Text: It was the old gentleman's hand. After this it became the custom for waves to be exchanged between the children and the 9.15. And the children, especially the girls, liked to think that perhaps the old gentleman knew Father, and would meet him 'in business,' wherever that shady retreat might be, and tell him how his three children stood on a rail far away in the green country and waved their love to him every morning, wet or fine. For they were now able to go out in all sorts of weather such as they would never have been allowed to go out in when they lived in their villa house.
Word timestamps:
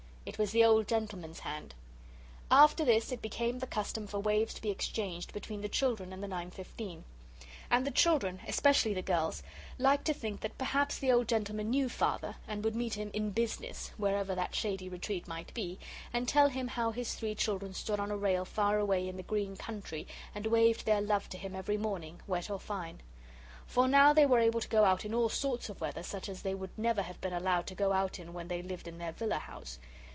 It 0.23 0.37
was 0.37 0.51
the 0.51 0.63
old 0.63 0.87
gentleman's 0.87 1.39
hand. 1.39 1.73
After 2.51 2.85
this 2.85 3.11
it 3.11 3.23
became 3.23 3.57
the 3.59 3.67
custom 3.67 4.05
for 4.07 4.19
waves 4.19 4.53
to 4.53 4.61
be 4.61 4.69
exchanged 4.69 5.33
between 5.33 5.61
the 5.61 5.67
children 5.67 6.13
and 6.13 6.23
the 6.23 6.27
9.15. 6.27 7.01
And 7.71 7.85
the 7.85 7.91
children, 7.91 8.39
especially 8.47 8.93
the 8.93 9.01
girls, 9.01 9.41
liked 9.79 10.05
to 10.05 10.13
think 10.13 10.41
that 10.41 10.59
perhaps 10.59 10.97
the 10.99 11.11
old 11.11 11.27
gentleman 11.27 11.71
knew 11.71 11.89
Father, 11.89 12.35
and 12.47 12.63
would 12.63 12.75
meet 12.75 12.93
him 12.93 13.09
'in 13.13 13.31
business,' 13.31 13.89
wherever 13.97 14.33
that 14.35 14.55
shady 14.55 14.87
retreat 14.87 15.27
might 15.27 15.53
be, 15.55 15.79
and 16.13 16.29
tell 16.29 16.49
him 16.49 16.67
how 16.69 16.91
his 16.91 17.15
three 17.15 17.33
children 17.35 17.73
stood 17.73 17.99
on 17.99 18.11
a 18.11 18.15
rail 18.15 18.45
far 18.45 18.77
away 18.77 19.09
in 19.09 19.17
the 19.17 19.23
green 19.23 19.57
country 19.57 20.07
and 20.35 20.45
waved 20.45 20.85
their 20.85 21.01
love 21.01 21.27
to 21.29 21.37
him 21.37 21.55
every 21.55 21.77
morning, 21.77 22.21
wet 22.27 22.49
or 22.49 22.59
fine. 22.59 23.01
For 23.65 23.81
they 24.13 24.25
were 24.27 24.37
now 24.39 24.45
able 24.45 24.61
to 24.61 24.67
go 24.69 24.85
out 24.85 25.03
in 25.03 25.13
all 25.15 25.29
sorts 25.29 25.67
of 25.67 25.81
weather 25.81 26.03
such 26.03 26.29
as 26.29 26.41
they 26.43 26.53
would 26.55 26.77
never 26.77 27.01
have 27.01 27.19
been 27.19 27.33
allowed 27.33 27.65
to 27.67 27.75
go 27.75 27.91
out 27.91 28.17
in 28.19 28.33
when 28.33 28.47
they 28.49 28.61
lived 28.61 28.87
in 28.87 28.97
their 28.99 29.11
villa 29.13 29.39
house. 29.39 29.79